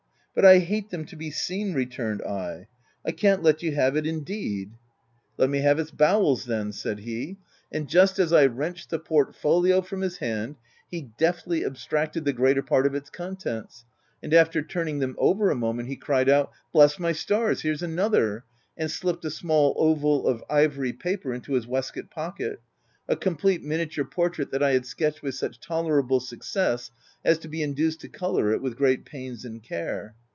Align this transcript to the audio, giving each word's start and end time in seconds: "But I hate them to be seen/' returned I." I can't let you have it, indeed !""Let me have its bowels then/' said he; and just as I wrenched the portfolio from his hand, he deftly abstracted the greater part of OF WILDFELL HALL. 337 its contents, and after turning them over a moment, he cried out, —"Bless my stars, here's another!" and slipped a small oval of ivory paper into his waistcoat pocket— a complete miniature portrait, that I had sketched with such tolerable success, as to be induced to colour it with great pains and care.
"But 0.41 0.45
I 0.45 0.59
hate 0.59 0.91
them 0.91 1.03
to 1.07 1.17
be 1.17 1.29
seen/' 1.29 1.75
returned 1.75 2.21
I." 2.21 2.67
I 3.05 3.11
can't 3.11 3.43
let 3.43 3.61
you 3.61 3.75
have 3.75 3.97
it, 3.97 4.07
indeed 4.07 4.71
!""Let 5.37 5.49
me 5.49 5.59
have 5.59 5.77
its 5.77 5.91
bowels 5.91 6.45
then/' 6.45 6.71
said 6.73 6.99
he; 6.99 7.37
and 7.69 7.89
just 7.89 8.17
as 8.17 8.31
I 8.31 8.45
wrenched 8.45 8.91
the 8.91 8.97
portfolio 8.97 9.81
from 9.81 9.99
his 9.99 10.19
hand, 10.19 10.55
he 10.89 11.11
deftly 11.17 11.65
abstracted 11.65 12.23
the 12.23 12.31
greater 12.31 12.61
part 12.63 12.85
of 12.85 12.93
OF 12.95 13.03
WILDFELL 13.03 13.25
HALL. 13.25 13.35
337 13.35 13.57
its 13.59 13.83
contents, 13.83 13.85
and 14.23 14.33
after 14.33 14.61
turning 14.61 14.99
them 14.99 15.17
over 15.19 15.51
a 15.51 15.55
moment, 15.55 15.89
he 15.89 15.97
cried 15.97 16.29
out, 16.29 16.49
—"Bless 16.73 16.97
my 16.97 17.11
stars, 17.11 17.63
here's 17.63 17.83
another!" 17.83 18.45
and 18.77 18.89
slipped 18.89 19.25
a 19.25 19.29
small 19.29 19.73
oval 19.75 20.25
of 20.29 20.45
ivory 20.49 20.93
paper 20.93 21.33
into 21.33 21.55
his 21.55 21.67
waistcoat 21.67 22.09
pocket— 22.09 22.61
a 23.09 23.15
complete 23.17 23.61
miniature 23.61 24.05
portrait, 24.05 24.51
that 24.51 24.63
I 24.63 24.71
had 24.71 24.85
sketched 24.85 25.21
with 25.21 25.35
such 25.35 25.59
tolerable 25.59 26.21
success, 26.21 26.91
as 27.25 27.37
to 27.39 27.49
be 27.49 27.61
induced 27.61 27.99
to 28.01 28.07
colour 28.07 28.53
it 28.53 28.61
with 28.61 28.77
great 28.77 29.03
pains 29.05 29.43
and 29.43 29.61
care. 29.61 30.15